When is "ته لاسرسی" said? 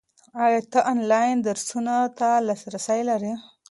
2.17-3.01